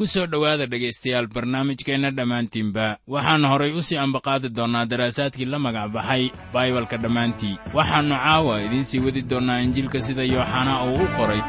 [0.00, 2.84] ku soo dhowaada dhegaystayaal barnaamijkeenna dhammaantiinba.
[3.14, 7.54] Waxaannu horay u sii ambaqaadi doonnaa daraasaadkii la magac baxay baibalka dhammaantii.
[7.76, 11.40] Waxaannu caawa idiin sii wadi doonnaa injiilka sida yooxanaa uu u qoray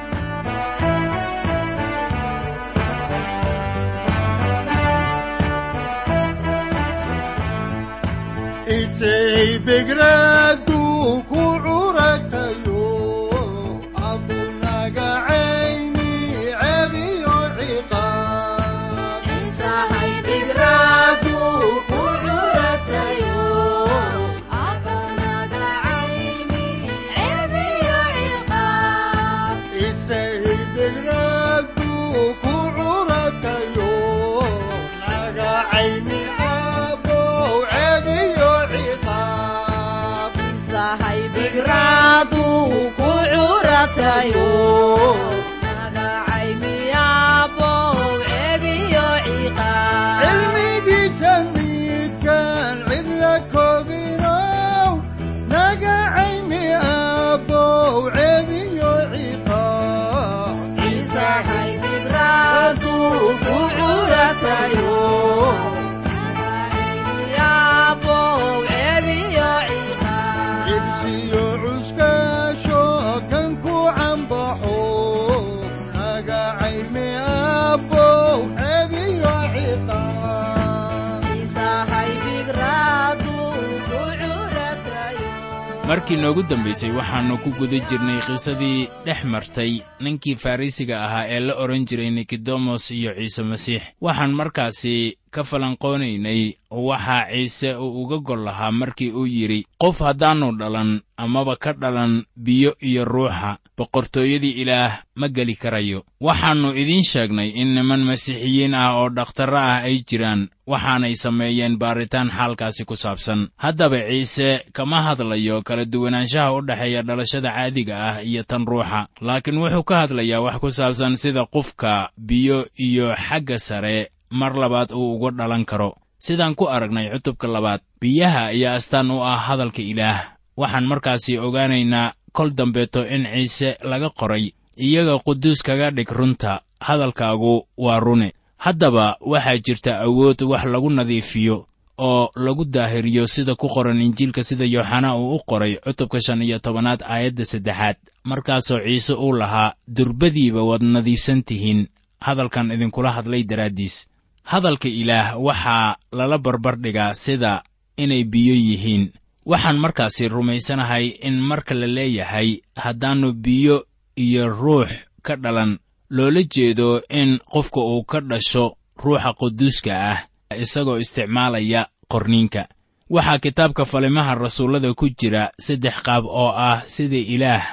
[86.01, 91.53] markii noogu dambaysay waxaannu ku guda jirnay qisadii dhex martay ninkii farrisiga ahaa ee la
[91.56, 93.81] odhan jiray nikodemos iyo ciise masiix.
[94.01, 100.52] Waxaan markaasi ka falanqoonaynay waxaa ciise uu uga gol lahaa markii uu yidhi qof haddaannu
[100.59, 106.03] dhalan amaba ka dhalan biyo iyo ruuxa boqortooyadii ilaah ma geli karayo.
[106.22, 112.30] Waxaannu idiin sheegnay in niman masiixiyiin ah oo dhakhtarro ah ay jiraan waxaanay sameeyeen baaritaan
[112.31, 113.50] xaalkaasi ku saabsan.
[113.58, 119.58] Haddaba ciise kama hadlayo kala duwanaanshaha u dhexeeya dhalashada caadiga ah iyo tan ruuxa laakiin
[119.58, 125.16] wuxuu ka hadlayaa wax ku saabsan sida qofka biyo iyo xagga sare mar labaad uu
[125.16, 125.96] uga dhalan karo.
[126.18, 130.38] Sidaan ku aragnay cutubka labaad biyaha ayaa astaan u ah hadalka ilaah.
[130.58, 136.62] Waxaan markaasi ogaanaynaa kol dambeeto in ciise laga qoray iyaga quduus kaga dhig runta.
[136.80, 138.34] Hadalkaagu waa rune.
[138.58, 141.66] Haddaba waxaa jirta awood wax lagu nadiifiyo
[141.97, 146.59] oo lagu daahiriyo sida ku qoran injiilka sida yooxanaa uu u qoray cutubka shan iyo
[146.59, 147.97] tobanaad aayadda saddexaad.
[148.23, 151.88] Markaasoo ciise uu lahaa durbadiiba waad nadiifsan tihiin.
[152.22, 154.08] Hadalkan idinkula hadlay daraaddiis
[154.43, 157.64] hadalka ilaah waxaa lala barbardhigaa sida
[157.97, 159.11] inay biyo yihiin.
[159.46, 163.85] Waxaan markaasi rumaysanahay in marka la leeyahay haddaannu biyo
[164.16, 164.90] iyo ruux
[165.23, 165.79] ka dhalan
[166.09, 170.20] loola jeedo in qofka uu ka dhasho ruuxa quduuska ah
[170.58, 172.67] isagoo isticmaalaya qorniinka.
[173.09, 177.64] Waxaa kitaabka falimaha rasuullada ku jira saddex qaab oo ah sida ilaah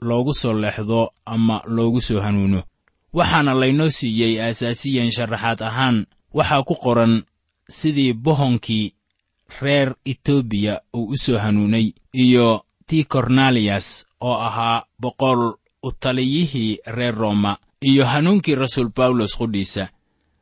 [0.00, 2.62] loogu soo leexdo ama loogu soo hanuuno.
[3.12, 7.22] Waxaana laynoo siiyey aasaasiyan sharaxaad ahaan waxaa ku qoran
[7.78, 8.92] sidii bohonkii
[9.60, 11.92] reer etoobiya uu u soo hanuunay
[12.24, 15.40] iyo tii kornaliyas oo ahaa boqol
[15.82, 19.88] u taliyihii reer rooma iyo hanuunkii rasuul bawlos qudhiisa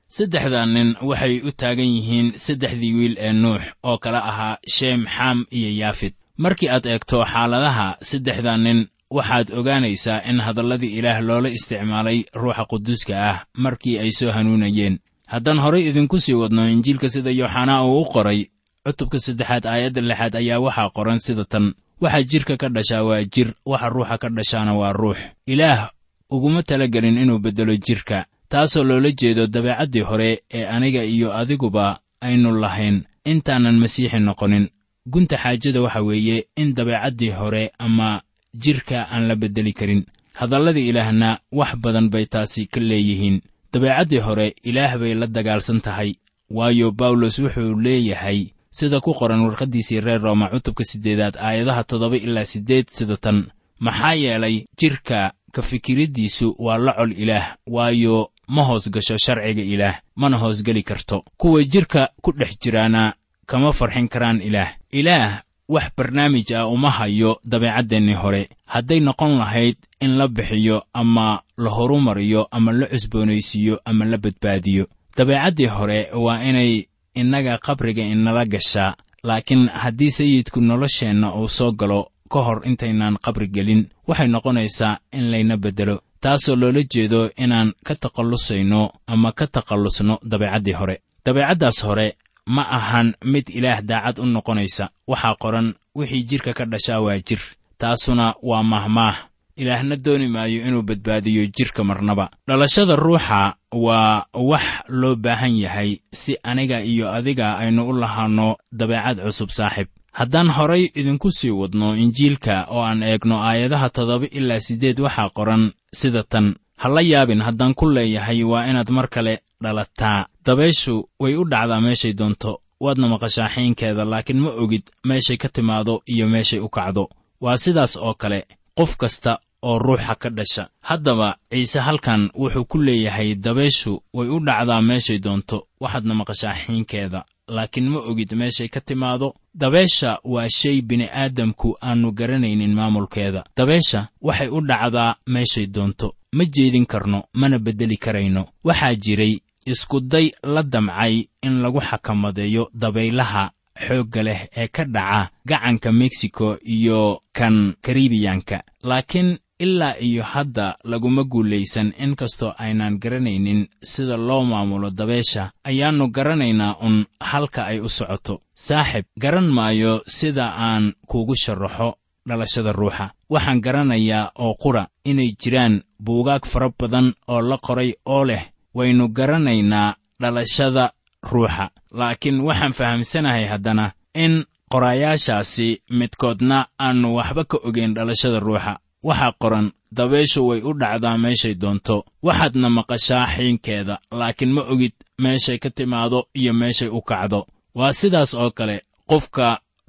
[0.09, 5.39] saddexdan nin waxay u taagan yihiin saddexdii wiil ee nuux oo kala ahaa sheem xam
[5.51, 8.79] iyo yaafid markii aad eegto xaaladaha saddexdan nin
[9.11, 15.59] waxaad ogaanaysaa in hadalladii ilaah loola isticmaalay ruuxa quduuska ah markii ay soo hanuunayeen haddaan
[15.59, 18.41] horay idinku sii wadno injiilka sida yooxanaa uu u qoray
[18.87, 21.75] cutubka saddexaad aayadda lixaad ayaa waxaa qoran sida tan.
[22.01, 25.17] Waxa jidhka ka dhashaa waa jir waxa ruuxa ka dhashaana waa ruux.
[25.47, 25.91] Ilaah
[26.31, 32.53] uguma talagelin inuu beddelo jidhka taasoo loola jeedo dabeecaddii hore ee aniga iyo adiguba aynu
[32.61, 33.03] lahayn.
[33.25, 34.69] Intaanan masiixi noqonin.
[35.13, 38.23] Gunta xaajada waxa weeye in dabeecaddii hore ama
[38.55, 40.05] jidhka aan la beddeli karin.
[40.35, 43.41] Hadalladii ilaahna wax badan bay taasi ka leeyihiin
[43.77, 46.15] dabeecaddii hore ilaah bay la dagaalsan tahay
[46.51, 48.41] waayo bawlos wuxuu leeyahay
[48.71, 53.39] sida ku qoran warqaddiisii reer rooma cutubka siddeedaad aayadaha toddoba ilaa siddeed sida tan
[53.79, 60.01] maxaa yeelay jidhka ka fikiraddiisu waa la col ilaah waayo ma hoos gasho sharciga ilaah
[60.17, 61.25] mana hoosgeli karto.
[61.37, 63.15] Kuwa jidhka ku dhex jiraana
[63.47, 64.71] kama farxin karaan ilaah.
[64.93, 68.49] Ilaah wax barnaamij ah uma hayo dabeecaddeenni hore.
[68.67, 74.87] Hadday noqon lahayd in la bixiyo ama la horumariyo ama la cusboonaysiiyo ama la badbaadiyo.
[75.17, 82.11] Dabeecaddii hore waa inay innaga qabriga inala gashaa laakiin haddii sayidku nolosheenna uu soo galo
[82.31, 86.01] ka hor intaynaan qabri gelin waxay noqonaysaa in layna beddelo.
[86.21, 91.01] Taasoo loola jeedo inaan ka takhallusayno ama ka takhallusno dabeecaddii hore.
[91.25, 92.17] Dabeecaddaas hore
[92.47, 94.91] ma ahan mid ilaah daacad u noqonaysa.
[95.07, 97.41] Waxaa qoran wixii jidhka ka dhashaa waa jir
[97.79, 99.17] taasuna waa mahmaah
[99.57, 102.31] ilaahna dooni maayo inuu badbaadiyo jidhka marnaba.
[102.49, 109.19] Dhalashada ruuxa waa wax loo baahan yahay si aniga iyo adiga aynu u lahaanno dabeecad
[109.25, 115.01] cusub saaxiib haddaan horay idinku sii wadno injiilka oo aan eegno aayadaha toddoba ilaa siddeed
[115.01, 116.55] waxaa qoran sida tan.
[116.77, 121.81] Ha la yaabin haddaan ku leeyahay waa inaad mar kale dhalataa dabayshu way u dhacdaa
[121.81, 127.09] meeshay doonto waadna maqashaa xiinkeeda laakiin ma ogid meeshay ka timaado iyo meeshay u kacdo.
[127.41, 128.47] Waa sidaas oo kale
[128.79, 130.69] qof kasta oo ruuxa ka dhasha.
[130.81, 137.25] Haddaba ciise halkan wuxuu ku leeyahay dabayshu way u dhacdaa meeshay doonto waxaadna maqashaa xiinkeeda
[137.49, 139.35] laakiin ma ogid meeshay ka timaado.
[139.55, 143.45] Dabeesha waa shay bini'aadamku aannu garanaynin maamulkeeda.
[143.57, 146.15] Dabeesha waxay u dhacdaa meeshay doonto.
[146.33, 148.49] Ma jeedin karno mana beddeli karayno.
[148.65, 153.51] Waxaa jiray iskuday la damcay in lagu xakamadeeyo dabaylaha
[153.87, 161.25] xoogga leh ee ka dhaca gacanka meksiko iyo kan karibiyanka laakiin ilaa iyo hadda laguma
[161.25, 168.41] guulaysan inkastoo aynaan garanaynin sida loo maamulo dabeesha ayaannu garanaynaa un halka ay u socoto.
[168.55, 171.95] Saaxib garan maayo sida aan kuugu sharaxo
[172.29, 173.11] dhalashada ruuxa.
[173.31, 178.43] Waxaan garanayaa oo qura inay jiraan buugaag fara badan oo la qoray oo leh
[178.77, 180.85] waynu garanaynaa dhalashada
[181.33, 181.65] ruuxa.
[181.99, 183.87] Laakiin waxaan fahamsanahay haddana
[184.25, 185.69] in qoraayaashaasi
[185.99, 188.73] midkoodna aannu waxba ka ogayn dhalashada ruuxa.
[189.09, 191.97] Waxaa qoran dabayshu way u dhacdaa meeshay doonto.
[192.27, 194.93] Waxaadna maqashaa xiinkeeda laakiin ma ogid
[195.23, 197.41] meeshay ka timaado iyo meeshay u kacdo.
[197.79, 198.77] Waa sidaas oo kale
[199.11, 199.47] qofka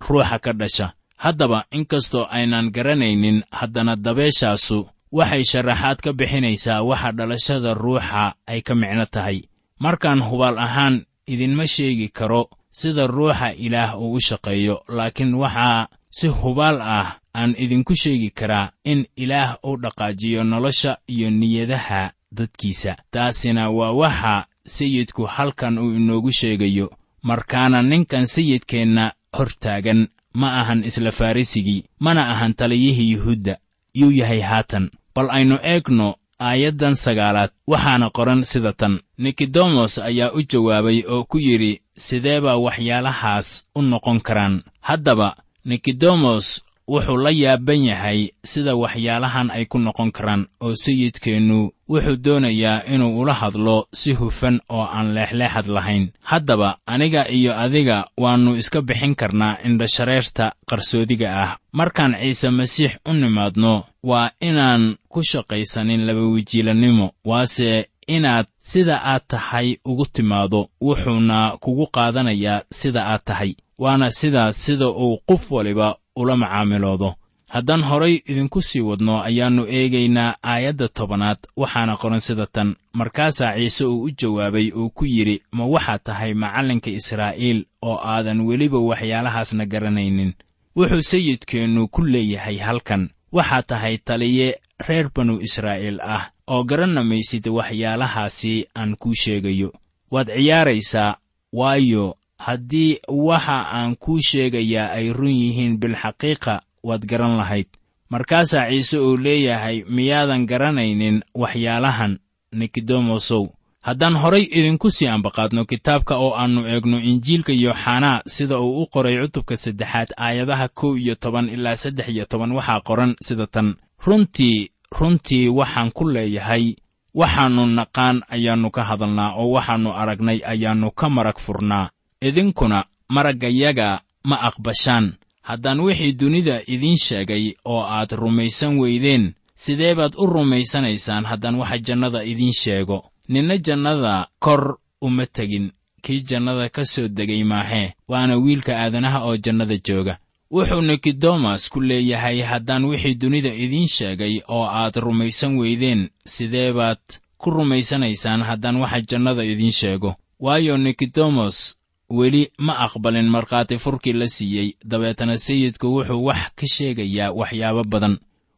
[0.07, 0.87] ruuxa ka dhasha.
[1.23, 4.79] Haddaba inkastoo aynaan garanaynin haddana dabeeshaasu
[5.11, 9.41] waxay sharaxaad ka bixinaysaa waxa dhalashada ruuxa ay ka micno tahay.
[9.79, 16.27] Markaan hubaal ahaan idinma sheegi karo sida ruuxa ilaah uu u shaqeeyo laakiin waxaa si
[16.27, 22.95] hubaal ah aan idinku sheegi karaa in ilaah uu dhaqaajiyo nolosha iyo niyadaha dadkiisa.
[23.11, 30.07] Taasina waa waxa sayidku halkan uu inoogu sheegayo markaana ninkan sayidkeenna hor taagan.
[30.37, 33.57] Ma ahan isla farrisigii mana ahan taliyihii yuhuudda
[33.99, 34.85] yuu yahay haatan.
[35.15, 36.07] Bal aynu eegno
[36.47, 38.93] aayaddan sagaalaad waxaana qoran sida tan.
[39.23, 41.73] Nikodemos ayaa u jawaabay oo ku yidhi
[42.05, 44.55] sidee baa waxyaalahaas u noqon karaan?
[44.87, 45.29] Haddaba
[45.69, 46.45] nikodemos
[46.87, 53.19] wuxuu la yaaban yahay sida waxyaalahan ay ku noqon karaan oo sayidkeennu wuxuu doonayaa inuu
[53.19, 56.11] ula hadlo si hufan oo aan leexleexad lahayn.
[56.21, 61.57] Haddaba aniga iyo adiga waannu iska bixin karnaa indhashareerta qarsoodiga ah.
[61.71, 69.77] Markaan ciise masiix u nimaadno waa inaan ku shaqaysanin labawejiilannimo waase inaad sida aad tahay
[69.85, 76.35] ugu timaado wuxuuna kugu qaadanayaa sida aad tahay waana sidaas sida uu qof waliba ula
[76.41, 77.09] macaamiloodo.
[77.53, 82.75] Haddaan horay idinku sii wadno ayaannu eegaynaa aayadda tobanaad waxaana qoran sida tan.
[82.93, 88.39] Markaasaa ciise uu u jawaabay uu ku yidhi ma waxaad tahay macallinka israa'iil oo aadan
[88.47, 90.31] weliba waxyaalahaasna garanaynin.
[90.77, 97.47] Wuxuu sayidkeennu ku leeyahay halkan waxaa tahay taliye reer banu israa'iil ah oo garanna maysid
[97.47, 99.69] waxyaalahaasi aan kuu sheegayo.
[100.11, 101.15] Waad ciyaaraysaa
[101.53, 107.67] waayo haddii waxa aan kuu sheegayaa ay run yihiin bilxaqiiqa waad garan lahayd.
[108.09, 112.19] Markaasaa ciise uu leeyahay miyaadan garanaynin waxyaalahan
[112.53, 113.47] nikodemosow
[113.81, 119.15] haddaan horay idinku sii ambaqaadno kitaabka oo aannu eegno injiilka yooxanaa sida uu u qoray
[119.21, 123.75] cutubka saddexaad aayadaha kow iyo toban ilaa saddex iyo toban waxaa qoran sida tan.
[124.05, 126.75] Runtii runtii waxaan ku leeyahay
[127.15, 131.89] waxaannu naqaan ayaannu ka hadalnaa oo waxaannu aragnay ayaannu ka marag furnaa
[132.21, 135.13] idinkuna maraggayaga ma aqbashaan.
[135.41, 141.77] Haddaan wixii dunida idiin sheegay oo aad rumaysan weydeen sidee baad u rumaysanaysaan haddaan waxa
[141.77, 143.11] jannada idiin sheego?
[143.29, 145.71] Ninna jannada kor uma tegin
[146.01, 150.17] kii jannada ka soo degay maahee waana wiilka aadanaha oo jannada jooga.
[150.51, 156.99] Wuxuu nikodemas ku leeyahay haddaan wixii dunida idiin sheegay oo aad rumaysan weydeen sidee baad
[157.37, 160.15] ku rumaysanaysaan haddaan waxa jannada idiin sheego?
[160.39, 161.75] Waayo nikodemos
[162.09, 164.73] weli ma aqbalin markhaati furkii la siiyey.
[164.85, 168.17] Dabeetana sayidku wuxuu wax ka sheegayaa waxyaabo badan.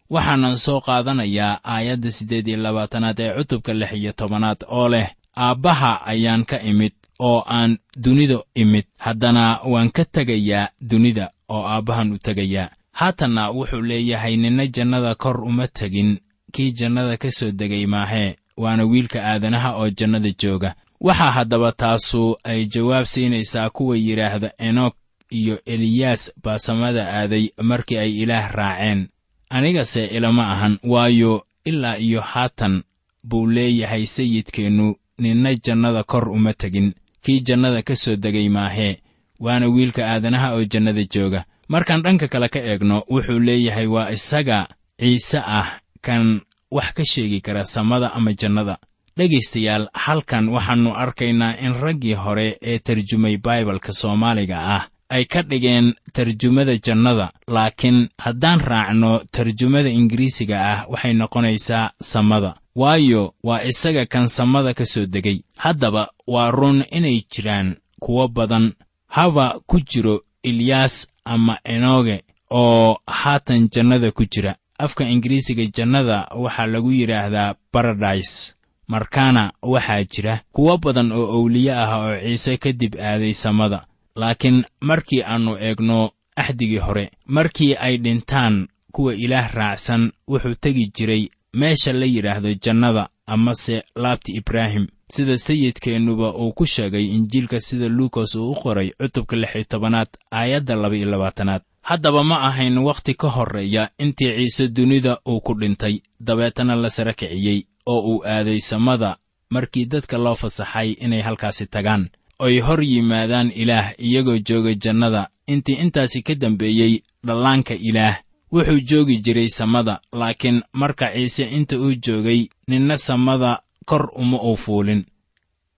[0.09, 6.05] Waxaanan soo qaadanayaa aayadda siddeed iyo labaatanaad ee cutubka lix iyo tobanaad oo leh aabbaha
[6.05, 8.85] ayaan ka imid oo aan dunida imid.
[8.97, 15.43] Haddana waan ka tegayaa dunida oo aabbahan u tegayaa haatanna wuxuu leeyahay ninna jannada kor
[15.43, 16.17] uma tegin
[16.53, 22.37] kii jannada ka soo degay maahee waana wiilka aadanaha oo jannada jooga waxaa haddaba taasu
[22.43, 24.95] ay jawaab siinaysaa kuwa yidhaahda enok
[25.31, 29.07] iyo eliyaas baa samada aaday markii ay ilaah raaceen.
[29.49, 32.83] Anigase ilama ahan waayo ilaa iyo haatan
[33.23, 38.97] buu leeyahay sayidkeennu ninna jannada kor uma tegin kii jannada ka soo degay maahee
[39.39, 41.45] waana wiilka aadanaha oo jannada jooga.
[41.67, 44.67] Markaan dhanka kale ka eegno wuxuu leeyahay waa isaga
[44.99, 46.41] ciise ah kan
[46.71, 48.77] wax ka sheegi kara samada ama jannada
[49.19, 54.83] dhegaystayaal halkan waxaannu arkaynaa in raggii hore ee tarjumay baibalka soomaaliga ah
[55.15, 62.51] ay ka dhigeen tarjumada jannada laakiin haddaan raacno tarjumada ingiriisiga ah waxay noqonaysaa samada.
[62.75, 65.41] Waayo waa isaga kan samada ka soo degay.
[65.57, 68.73] Haddaba waa run inay jiraan kuwo badan.
[69.07, 74.55] Haba ku jiro ilyaas ama enoge oo haatan jannada ku jira.
[74.77, 78.55] Afka ingiriisiga jannada waxaa lagu yidhaahdaa baradais
[78.93, 83.85] markaana waxaa jira kuwo badan oo owliye ah oo ciise kadib aaday samada.
[84.15, 91.23] Laakiin markii aannu eegno axdigii hore markii ay dhintaan kuwa ilaah raacsan wuxuu tegi jiray
[91.53, 98.35] meesha la yidhaahdo jannada amase laabti ibraahim sida sayidkeennuba uu ku sheegay injiilka sida luukas
[98.35, 103.27] uu u qoray cutubka lix iyo tobanaad aayadda laba-iyo labaatanaad haddaba ma ahayn wakhti ka
[103.35, 109.17] horreeya intii ciise dunida uu ku dhintay dabeetana la sara kiciyey oo uu aaday samada
[109.49, 112.09] markii dadka loo fasaxay inay halkaasi tagaan.
[112.39, 115.29] Oy hor yimaadaan ilaah iyagoo jooga jannada.
[115.47, 118.15] Intii intaasi ka dambeeyey dhallaanka ilaah
[118.51, 124.55] wuxuu joogi jiray samada laakiin marka ciise inta uu joogay ninna samada kor uma uu
[124.55, 125.05] fuulin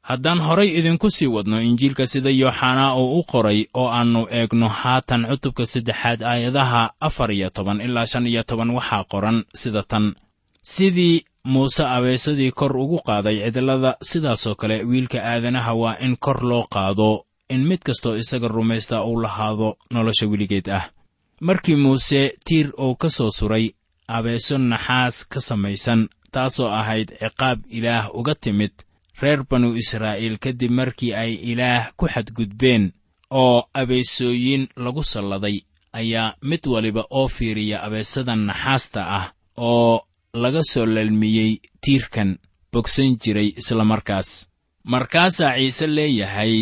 [0.01, 5.27] haddaan horay idinku sii wadno injiilka sida yooxanaa uu u qoray oo aannu eegno haatan
[5.29, 10.15] cutubka saddexaad aayadaha afar iyo toban ilaa shan iyo toban waxaa qoran sida tan.
[10.61, 16.65] Sidii muuse abeesadii kor ugu qaaday cidlada sidaasoo kale wiilka aadanaha waa in kor loo
[16.73, 20.89] qaado in mid kastoo isaga rumaysta uu lahaado nolosha weligeed ah.
[21.41, 23.65] Markii muuse tiir uu ka soo suray
[24.07, 28.71] abeeso naxaas ka samaysan taasoo ahayd ciqaab ilaah uga timid
[29.21, 32.83] reer banu israa'iil kadib markii ay ilaah ku xadgudbeen
[33.41, 35.57] oo abeesooyin lagu salladay
[35.99, 39.25] ayaa mid waliba oo fiiriya abeesada naxaasta ah
[39.57, 40.01] oo
[40.43, 41.51] laga soo lalmiyey
[41.83, 42.29] tiirkan
[42.73, 44.29] bogsan jiray islamarkaas
[44.93, 46.53] markaasaa ciise leeyahay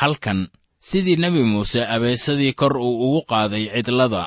[0.00, 0.40] halkan
[0.88, 4.22] sidii nebi muuse abeesadii kor uu ugu qaaday cidlada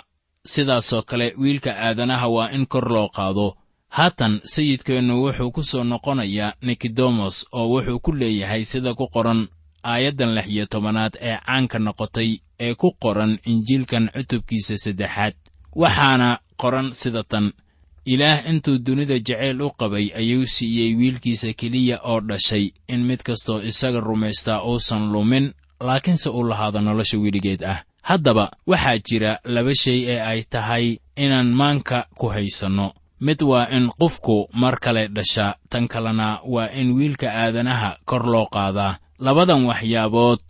[0.53, 3.47] sidaasoo kale wiilka aadanaha waa in kor loo qaado
[3.89, 9.47] haatan sayidkeennu wuxuu ku soo noqonayaa nikodemos oo wuxuu ku leeyahay sida ku qoran
[9.83, 15.33] aayaddan lix iyo tobanaad ee caanka noqotay ee ku qoran injiilkan cutubkiisa saddexaad.
[15.75, 17.53] Waxaana qoran sida tan
[18.05, 23.61] ilaah intuu dunida jacayl u qabay ayuu siiyey wiilkiisa keliya oo dhashay in mid kastoo
[23.61, 27.83] isaga rumaystaa uusan lumin laakiinse uu lahaado nolosha weligeed ah.
[28.01, 33.89] Haddaba waxaa jira laba shay ee ay tahay inaan maanka ku haysanno mid waa in
[33.99, 40.45] qofku mar kale dhasha tan kalena waa in wiilka aadanaha kor loo qaadaa labadan waxyaabood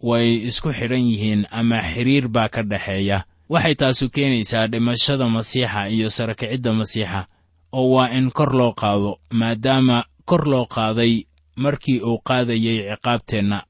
[0.00, 6.10] way isku xidhan yihiin ama xidhiir baa ka dhexeeya waxay taasu keenaysaa dhimashada masiixa iyo
[6.10, 7.26] sarakicidda masiixa
[7.72, 11.24] oo waa in kor loo qaado maadaama kor loo qaaday
[11.56, 13.62] markii uu qaadayay ciqaabteenna.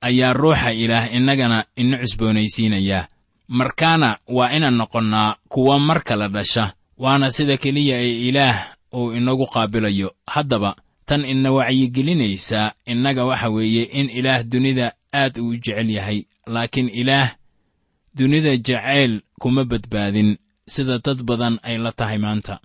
[0.00, 3.08] Ayaa ruuxa ilaah innagana ina cusboonaysiinayaa
[3.48, 8.56] markaana waa inaan noqonnaa kuwa mar kale dhasha waana sida keliya ee ilaah
[8.94, 10.14] uu inagu qaabilayo.
[10.26, 16.88] Haddaba tan ina wacyigelinaysaa innaga waxa weeye in ilaah dunida aad uu jecel yahay laakiin
[16.88, 17.36] ilaah
[18.14, 20.36] dunida jacayl kuma badbaadin.
[20.66, 22.60] Sida dad badan ay la tahay maanta.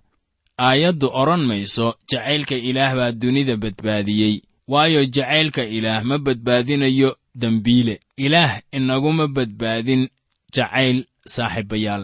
[0.57, 8.62] Aayaddu odhan mayso jacaylka ilaah baa dunida badbaadiyey waayo jacaylka ilaah ma badbaadinayo dembiile ilaah
[8.71, 10.07] inaguma badbaadin
[10.55, 10.98] jacayl
[11.33, 12.03] saaxiibayaal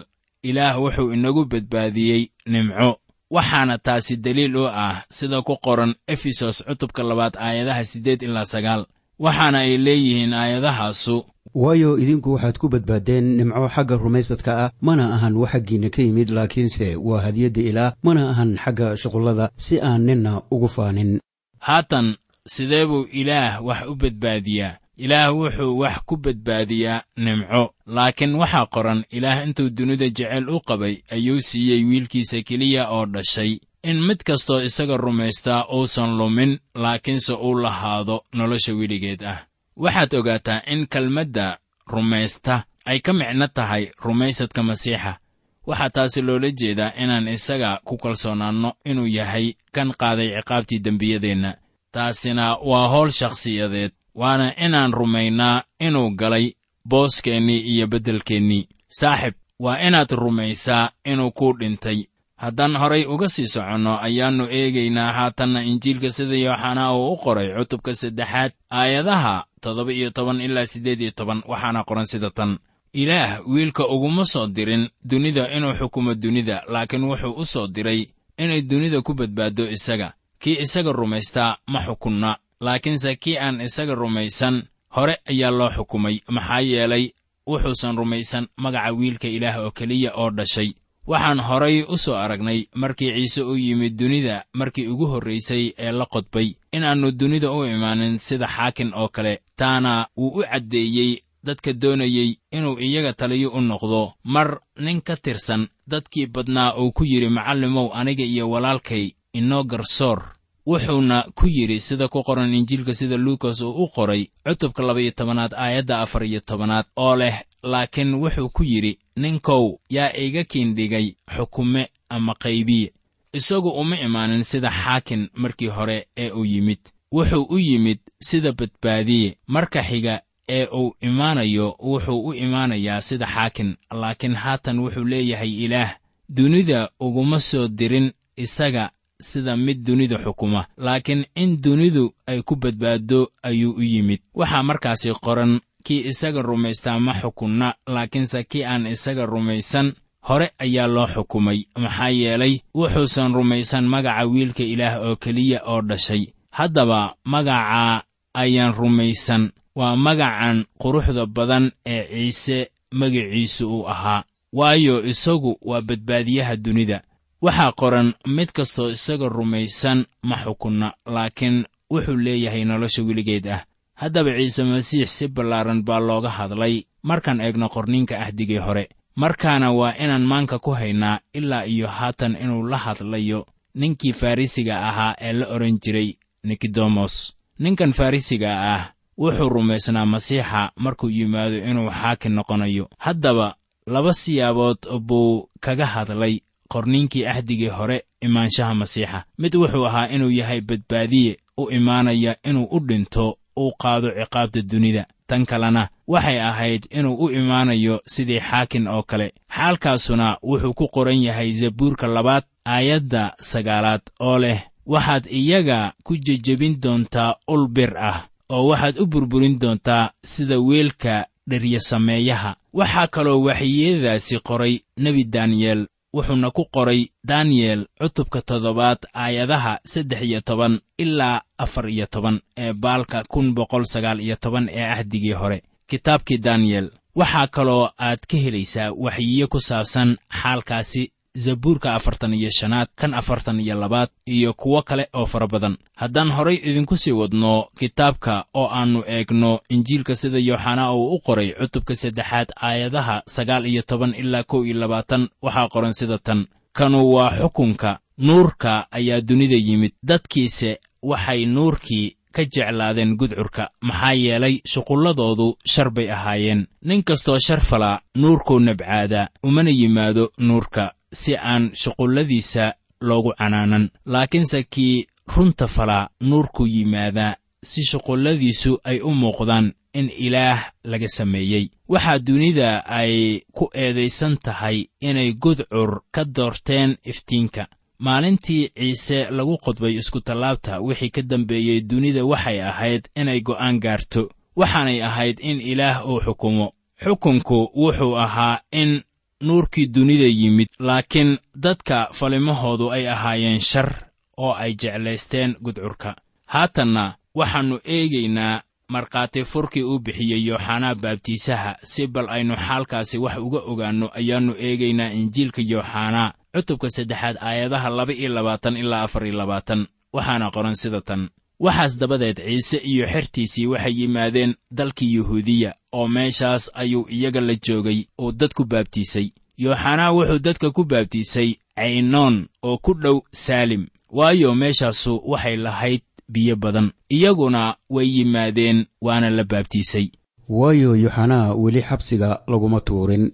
[0.49, 2.89] ilaah wuxuu inagu badbaadiyey nimco.
[3.35, 8.85] Waxaana taasi deliil u ah sida ku qoran efesos cutubka labaad aayadaha siddeed ilaa sagaal.
[9.19, 11.25] Waxaana ay leeyihiin aayadahaasu.
[11.55, 16.29] Waayo idinku waxaad ku badbaadeen nimco xagga rumaysadka ah mana ahan wax xaggiinna ka yimid
[16.29, 21.11] laakiinse waa hadiyadda ilaah mana ahan xagga shuqullada si aan ninna ugu faanin.
[21.59, 22.15] Haatan
[22.47, 27.73] sidee buu ilaah wax u badbaadiyaa ilaah wuxuu wax ku badbaadiyaa nimco.
[27.85, 33.59] Laakiin waxaa qoran ilaah intuu dunida jecel u qabay ayuu siiyey wiilkiisa keliya oo dhashay.
[33.83, 39.45] In mid kastoo isaga rumaystaa uusan lumin laakiinse uu lahaado nolosha weligeed ah.
[39.77, 45.19] Waxaad ogaataa in kelmadda rumaysta ay ka micno tahay rumaysadka masiixa.
[45.67, 51.57] Waxaa taasi loola jeedaa inaan isaga ku kalsoonaanno inuu yahay kan qaaday ciqaabtii dembiyadeenna.
[51.91, 56.51] Taasina waa howl shakhsiyadeed waana inaan rumaynaa inuu galay
[56.89, 58.67] booskeenii iyo beddelkeennii.
[58.87, 62.03] Saaxib waa inaad rumaysaa inuu kuu dhintay.
[62.35, 67.95] Haddaan horay uga sii soconno ayaannu eegaynaa haatanna injiilka sida yooxanaa uu u qoray cutubka
[67.95, 72.57] saddexaad aayadaha toddoba iyo toban ilaa siddeed iyo toban waxaana qoran sida tan.
[72.93, 78.07] Ilaah wiilka uguma soo dirin dunida inuu xukumo dunida laakiin wuxuu u soo diray
[78.37, 80.13] inay dunida ku badbaaddo isaga.
[80.39, 84.63] Kii isaga rumaystaa ma xukunna laakiinse kii aan isaga rumaysan
[84.95, 86.19] hore ayaa loo xukumay.
[86.29, 87.09] Maxaa yeelay
[87.47, 90.73] wuxuusan rumaysan magaca wiilka ilaah oo keliya oo dhashay.
[91.07, 96.05] Waxaan horay u soo aragnay markii ciise u yimid dunida markii ugu horraysay ee la
[96.05, 99.39] qodbay inaannu dunida u imaanin sida xaakin oo kale.
[99.55, 104.13] Taana wuu u caddeeyey dadka doonayey inuu iyaga taliyo u noqdo.
[104.23, 110.34] Mar nin ka tirsan dadkii badnaa uu ku yidhi macallimow aniga iyo walaalkay inoo garsoor
[110.65, 115.53] wuxuuna ku yidhi sida ku qoran injiilka sida luukas uu u qoray cutubka laba-iyo tobanaad
[115.53, 121.89] aayadda afar iyo tobanaad oo leh laakiin wuxuu ku yidhi ninkow yaa iga kiindhigay xukume
[122.09, 122.91] ama qaybiye?
[123.33, 126.79] Isagu uma imaanin sida xaakin markii hore ee uu yimid.
[127.11, 129.37] Wuxuu u yimid sida badbaadiye.
[129.47, 135.95] Marka xiga ee uu imaanayo wuxuu u imaanayaa sida xaakin laakiin haatan wuxuu leeyahay ilaah.
[136.29, 138.89] Dunida uguma soo dirin isaga
[139.21, 144.19] sida mid dunida xukuma laakiin in dunidu ay ku badbaaddo ayuu u yimid.
[144.33, 149.93] Waxaa markaasi qoran kii isaga rumaystaa ma xukunna laakiinse kii aan isaga rumaysan
[150.27, 151.59] hore ayaa loo xukumay.
[151.77, 156.27] Maxaa yeelay wuxuusan rumaysan magaca wiilka ilaah oo keliya oo dhashay.
[156.51, 159.51] Haddaba magacaa ayaan rumaysan.
[159.75, 164.23] Waa magacan quruxda badan ee ciise magiciisu uu ahaa.
[164.53, 167.01] Waayo isagu waa badbaadiyaha dunida
[167.45, 171.57] waxaa qoran mid kastoo isaga rumaysan ma xukunna laakiin
[171.91, 173.61] wuxuu leeyahay nolosha weligeed ah.
[174.01, 176.75] Haddaba ciise masiix si ballaaran baa looga hadlay
[177.09, 178.85] markaan eegno qorniinka ahdigii hore
[179.21, 183.39] markaana waa inaan maanka ku haynaa ilaa iyo haatan inuu la hadlayo
[183.79, 186.09] ninkii farrisiga ahaa ee la odhan jiray
[186.43, 187.13] nikodemos
[187.59, 188.83] ninkan farrisiga ah
[189.17, 192.85] wuxuu rumaysnaa masiixa markuu yimaado inuu xaakin noqonayo.
[192.97, 193.55] Haddaba
[193.87, 194.77] laba siyaabood
[195.07, 196.35] buu kaga hadlay
[196.69, 199.23] qorniinkii ahdigii hore imaanshaha masiixa.
[199.37, 205.05] Mid wuxuu ahaa inuu yahay badbaadiye u imaanaya inuu u dhinto uu qaado ciqaabta dunida.
[205.27, 209.33] Tan kalena waxay ahayd inuu u imaanayo sidii xaakin oo kale.
[209.55, 216.79] Xaalkaasuna wuxuu ku qoran yahay zabuurka labaad aayadda sagaalaad oo leh waxaad iyaga ku jejebin
[216.81, 224.39] doontaa ul bir ah oo waxaad u burburin doontaa sida weelka dheryasameeyaha waxaa kaloo waxyiyadaasi
[224.39, 230.73] qoray nebi daniyel wuxuuna ku qoray daniyel cutubka toddobaad aayadaha saddex iyo toban
[231.03, 235.63] ilaa afar iyo toban ee baalka kun boqol sagaal iyo toban ee ahdigii hore.
[235.89, 236.87] Kitaabkii daniyel
[237.19, 240.09] waxaa kaloo aad ka helaysaa waxyiyo ku saabsan
[240.41, 245.77] xaalkaasi zabuurka afartan iyo shanaad kan afartan iyo labaad iyo kuwo kale oo fara badan.
[245.95, 251.53] Haddaan horay idinku sii wadno kitaabka oo aannu eegno injiilka sida yooxanaa uu u qoray
[251.59, 256.47] cutubka saddexaad aayadaha sagaal iyo toban ilaa kow iyo labaatan waxaa qoran sida tan.
[256.73, 259.91] Kanu waa xukunka nuurka ayaa dunida yimid.
[260.03, 266.67] Dadkiise waxay nuurkii ka jeclaadeen gudcurka maxaa yeelay shuqulladoodu shar bay ahaayeen.
[266.83, 273.89] Nin kastoo shar falaa nuurkuu nabcaadaa umana yimaado nuurka si aan shuqulladiisa loogu canaanan.
[274.05, 281.69] Laakiinse kii runta falaa nuurkuu yimaadaa si shuqulladiisu ay u muuqdaan in ilaah laga sameeyey.
[281.89, 287.67] Waxaa dunida ay ku eedaysan tahay inay gudcur ka doorteen iftiinka.
[287.99, 294.29] Maalintii ciise lagu qodbay iskutallaabta wixii ka dambeeyey dunida waxay ahayd inay go'aan gaarto.
[294.55, 296.73] Waxaanay ahayd in ilaah uu xukumo.
[297.03, 299.01] Xukunku wuxuu ahaa in
[299.43, 303.91] nuurkii dunida yimid laakiin dadka falimahoodu ay ahaayeen shar
[304.37, 306.15] oo ay jeclaysteen gudcurka.
[306.45, 313.59] Haatanna waxaannu eegaynaa markhaati furkii uu bixiyey yooxanaa baabtiisaha si bal aynu xaalkaasi wax uga
[313.59, 319.87] ogaanno ayaannu eegaynaa injiilka yooxanaa cutubka saddexaad aayadaha laba iyo labaatan ilaa afar iyo labaatan.
[320.13, 326.71] Waxaana qoran sida tan waxaas dabadeed ciise iyo xertiisii waxay yimaadeen dalkii yuhuudiya oo meeshaas
[326.73, 329.29] ayuu iyaga la joogay oo dad ku baabtiisay.
[329.57, 336.55] Yooxanaa wuxuu dadka ku baabtiisay caynoon oo ku dhow saalim waayo meeshaasu waxay lahayd biyo
[336.55, 336.91] badan.
[337.09, 340.07] Iyaguna way yimaadeen waana la baabtiisay.
[340.49, 343.31] Waayo yooxanaa weli xabsiga laguma tuurin.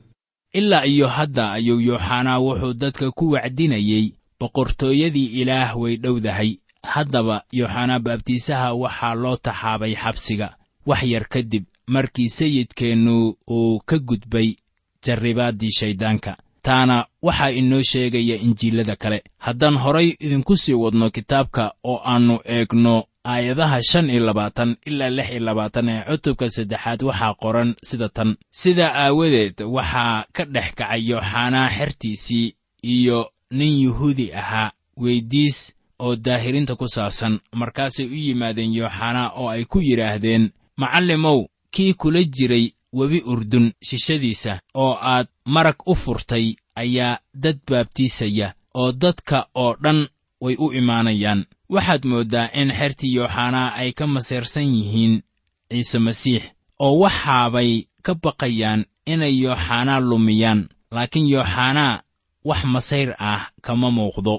[0.53, 7.99] Ilaa iyo hadda ayuu yooxanaa wuxuu dadka ku wacdinayey boqortooyadii ilaah way dhowdahay haddaba yooxanaa
[7.99, 10.55] baabtiisaha waxaa loo taxaabay xabsiga.
[10.85, 14.55] Wax yar kadib markii sayidkeennu uu ka gudbay
[15.05, 19.23] jarribaaddii shayddaanka taana waxaa inoo sheegaya injiilada kale.
[19.37, 25.29] Haddaan horay idinku sii wadno kitaabka oo aannu eegno aayadaha shan iyo labaatan ilaa lix
[25.31, 28.35] iyo labaatan ee cutubka saddexaad waxaa qoran sida tan.
[28.51, 34.71] Sidaa aawadeed waxaa ka dhex kacay yooxanaa xertiisii iyo nin yuhuudi ahaa.
[34.97, 37.39] Weyddiis oo daahirinta ku saabsan.
[37.59, 40.43] Markaasay u yimaadeen yooxanaa oo ay ku yidhaahdeen
[40.77, 41.39] macallimow
[41.73, 46.45] kii kula jiray webi urdun shishadiisa oo aad marag u furtay
[46.81, 48.47] ayaa dad baabtiisaya
[48.79, 49.99] oo dadka oo dhan
[50.43, 51.45] way u imaanayaan.
[51.73, 55.13] Waxaad mooddaa in xertii yooxanaa ay ka maseersan yihiin
[55.69, 56.43] ciise masiix
[56.85, 57.71] oo waxaabay
[58.05, 58.81] ka baqayaan
[59.13, 60.61] inay yooxanaa lumiyaan.
[60.91, 62.01] Laakiin yooxanaa
[62.45, 64.35] wax masayr ah kama muuqdo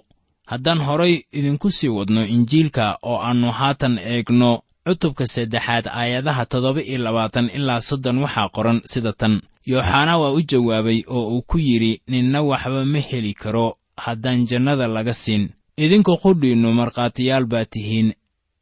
[0.52, 4.50] haddaan horay idinku sii wadno injiilka oo aannu haatan eegno
[4.86, 9.34] cutubka saddexaad aayadaha toddoba iyo labaatan ilaa soddon waxaa qoran sida tan.
[9.70, 13.66] Yooxanaa waa u jawaabay oo uu ku yidhi ninna waxba ma heli karo
[14.04, 15.44] haddaan jannada laga siin.
[15.84, 18.08] Idinku qudhiinnu markhaatiyaal baa tihiin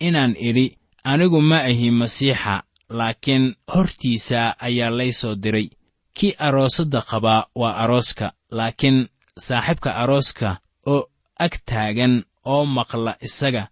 [0.07, 0.67] inaan idhi
[1.05, 2.55] anigu ma ahi masiixa
[2.99, 5.69] laakiin hortiisa ayaa lay soo diray.
[6.17, 8.99] Kii aroosadda qabaa waa arooska laakiin
[9.47, 10.49] saaxiibka arooska
[10.87, 11.10] oo
[11.45, 12.15] ag taagan
[12.53, 13.63] oo maqla isaga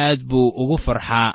[0.00, 1.34] aad buu ugu farxaa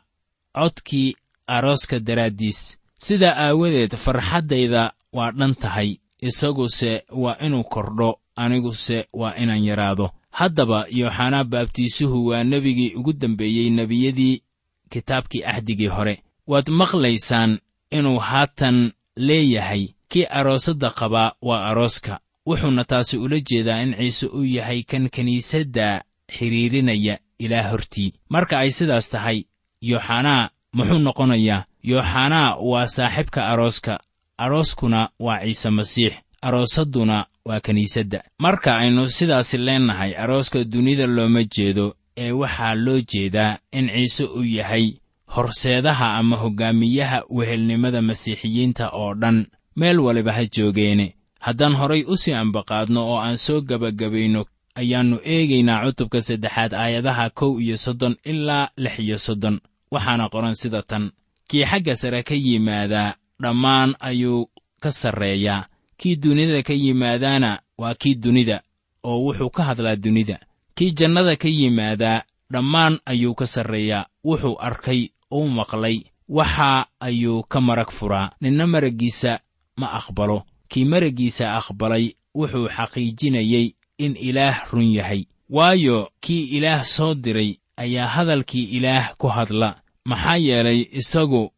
[0.57, 1.15] codkii
[1.55, 2.59] arooska daraaddiis.
[3.05, 4.81] Sidaa aawadeed farxaddayda
[5.17, 5.89] waa dhan tahay
[6.27, 6.91] isaguse
[7.23, 10.07] waa inuu kordho aniguse waa inaan yaraado.
[10.39, 14.41] Haddaba yooxanaa baabtiisuhu waa nebigii ugu dambeeyey nebiyadii
[14.89, 16.23] kitaabkii axdigii hore.
[16.47, 17.59] Waad maqlaysaan
[17.91, 18.77] inuu haatan
[19.15, 25.09] leeyahay kii aroosadda qabaa waa arooska wuxuuna taasi ula jeedaa in ciise uu yahay kan
[25.09, 28.13] kiniisadda xidhiirinaya ilaa hortii.
[28.29, 29.43] Marka ay sidaas tahay
[29.81, 33.99] yooxanaa muxuu noqonayaa yooxanaa waa saaxiibka arooska.
[34.37, 38.23] Arooskuna waa ciise masiix aroosadduna waa kiniisadda.
[38.39, 44.43] Marka aynu sidaasi leennahay arooska dunida looma jeedo ee waxaa loo jeedaa in ciise uu
[44.43, 44.91] yahay
[45.35, 49.45] horseedaha ama hoggaamiyaha wehelnimada masiixiyiinta oo dhan.
[49.75, 54.41] Meel waliba ha joogeene haddaan horay u sii ambaqaadno oo aan soo gebagabayno
[54.79, 59.55] ayaannu eegaynaa cutubka saddexaad aayadaha kow iyo soddon ilaa lix iyo soddon.
[59.93, 61.11] Waxaana qoran sida tan.
[61.49, 64.49] Kii xagga sare ka yimaadaa dhammaan ayuu
[64.83, 65.65] ka sarreeyaa.
[65.99, 68.57] Kii dunida ka yimaadaana waa kii dunida
[69.03, 70.37] oo wuxuu ka hadlaa dunida.
[70.75, 74.05] Kii jannada ka yimaadaa dhammaan ayuu ka sarreeyaa.
[74.25, 75.01] Wuxuu arkay
[75.31, 75.97] uu maqlay.
[76.29, 78.31] Waxa ayuu ka marag furaa.
[78.41, 79.39] Ninna maraggiisa
[79.77, 82.05] ma aqbalo kii maraggiisa aqbalay
[82.35, 85.21] wuxuu xaqiijinayey in ilaah run yahay.
[85.49, 89.81] Waayo kii ilaah soo diray ayaa hadalkii ilaah ku hadla.
[90.05, 91.51] Maxaa yeelay isagu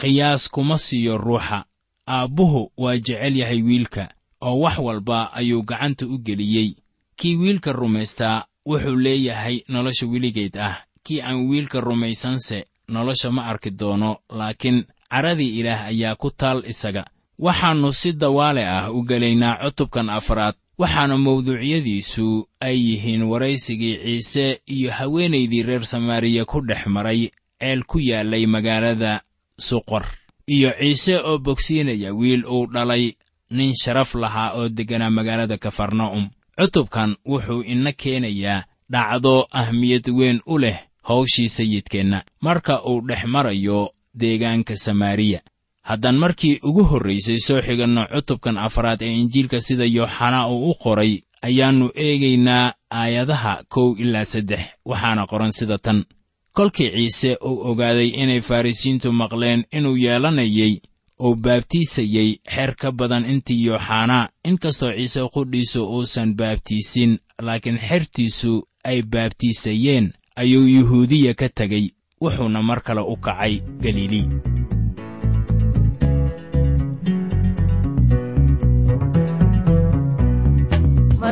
[0.00, 1.64] qiyaas kuma siiyo ruuxa.
[2.08, 4.08] Aabbuhu waa jecel yahay wiilka
[4.40, 6.74] oo wax walba ayuu gacanta u geliyey.
[7.16, 10.76] Kii wiilka rumaystaa wuxuu leeyahay nolosha weligeed ah.
[11.04, 17.04] Kii aan wiilka rumaysanse nolosha ma arki doono laakiin caradii ilaah ayaa ku taal isaga
[17.38, 20.54] waxaannu si dawaale ah u gelaynaa cutubkan afraad.
[20.78, 27.98] Waxaana mawduucyadiisu ay yihiin waraysigii ciise iyo haweenaydii reer samaariya ku dhex maray ceel ku
[28.00, 29.20] yaallay magaalada
[29.58, 30.04] suqor.
[30.46, 33.12] Iyo ciise oo bogsiinaya wiil uu dhalay
[33.50, 36.30] nin sharaf lahaa oo degganaa magaalada kafarna'um.
[36.58, 43.90] Cutubkan wuxuu ina keenayaa dhacdo ahmiyad weyn u leh hawshii sayidkeenna marka uu dhex marayo
[44.14, 45.40] deegaanka samaariya
[45.82, 51.12] haddaan markii ugu horraysay soo xiganno cutubkan afraad ee injiilka sida yooxanaa uu u qoray
[51.42, 56.04] ayaannu eegaynaa aayadaha kow ilaa saddex waxaana qoran sida tan.
[56.52, 60.74] Kolkii ciise uu ogaaday inay farrisiintu maqleen inuu yeelanayay
[61.18, 69.02] oo baabtiisayey xeer ka badan intii yooxanaa inkastoo ciise qudhiisu uusan baabtiisin laakiin xertiisu ay
[69.02, 71.86] baabtiisayeen ayuu yuhuudiya ka tegey
[72.22, 74.22] wuxuuna mar kale u kacay galili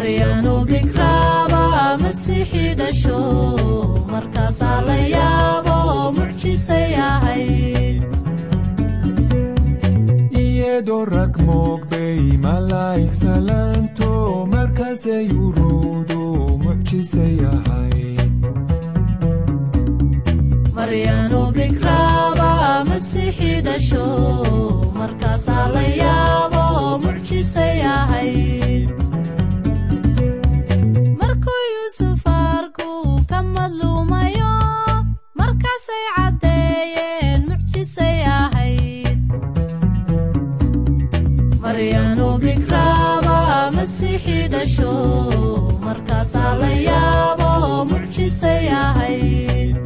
[0.00, 1.62] maryanu bikraaba
[2.02, 3.18] masiixii dhasho
[4.12, 5.76] markaasaa la yaabo
[6.18, 8.00] mucjisay ahayd
[10.44, 14.10] iyadoo rag moogbay malaa'ig salaanto
[14.54, 16.22] markaasay uroodo
[16.64, 18.32] mucjisay ahayd
[20.78, 22.50] maryanu bikraaba
[22.90, 24.06] masiixii dhasho
[25.00, 26.64] markaasaa la yaabo
[27.04, 28.88] mucjisay ahayd
[44.60, 49.76] masiixii dhasho markaasaa la yaabo mucjisay ahayd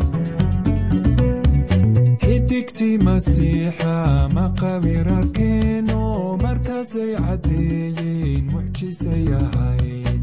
[2.22, 3.94] xidigtii masiixa
[4.36, 6.00] maqawira keeno
[6.44, 10.22] markaasay caddeeyeen mucjisay ahayd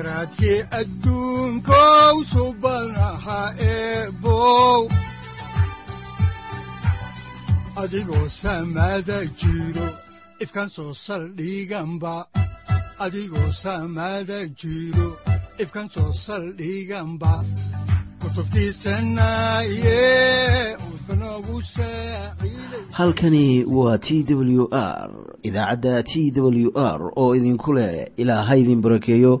[0.00, 4.88] siraadkii adduunkow subanaha eebow
[7.82, 9.88] adigoo samada jiro
[10.44, 12.14] ifkan soo saldhiganba
[13.04, 15.08] adigoo samada jiro
[15.62, 17.32] ifkan soo saldhiganba
[22.90, 25.10] halkani waa t w r
[25.42, 29.40] idaacadda t w r oo idinku leh ilaa ha idin barakeeyo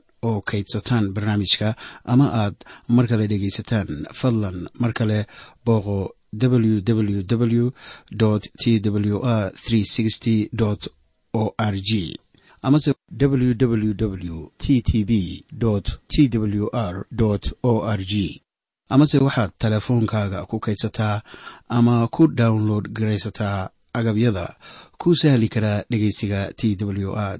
[0.27, 2.55] oo kaydsataan barnaamijka ama aad
[2.95, 3.87] mar kale dhegaysataan
[4.19, 5.25] fadlan mar kale
[5.65, 5.97] booqo
[6.41, 7.35] www t
[8.89, 9.51] w r
[11.33, 12.19] o r g
[12.61, 15.11] amase www t t b
[16.07, 17.05] t w r
[17.63, 18.41] o r g
[18.89, 21.21] amase waxaad teleefoonkaaga ku kaydsataa
[21.69, 24.55] ama ku download garaysataa agabyada
[24.97, 27.39] ku sahli karaa dhegeysiga t w r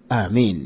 [0.17, 0.59] aamiin